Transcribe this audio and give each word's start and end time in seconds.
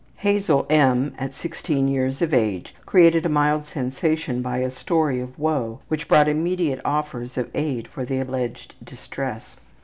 Hazel 0.15 0.65
M. 0.67 1.13
at 1.19 1.35
16 1.35 1.87
years 1.87 2.23
of 2.23 2.33
age 2.33 2.73
created 2.87 3.23
a 3.23 3.29
mild 3.29 3.67
sensation 3.67 4.41
by 4.41 4.57
a 4.57 4.71
story 4.71 5.19
of 5.19 5.37
woe 5.37 5.81
which 5.89 6.07
brought 6.07 6.27
immediate 6.27 6.81
offers 6.83 7.37
of 7.37 7.51
aid 7.53 7.87
for 7.87 8.03
the 8.03 8.17
alleged 8.17 8.73
distress. 8.83 9.57